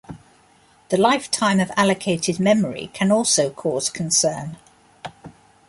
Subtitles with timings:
[0.89, 4.57] The lifetime of allocated memory can also cause concern.